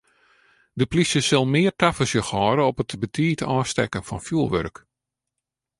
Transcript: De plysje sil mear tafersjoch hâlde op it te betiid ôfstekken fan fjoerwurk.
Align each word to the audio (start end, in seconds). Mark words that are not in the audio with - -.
De 0.79 0.85
plysje 0.91 1.21
sil 1.27 1.45
mear 1.53 1.73
tafersjoch 1.79 2.31
hâlde 2.37 2.63
op 2.69 2.81
it 2.81 2.87
te 2.89 2.97
betiid 3.03 3.41
ôfstekken 3.55 4.05
fan 4.07 4.21
fjoerwurk. 4.25 4.77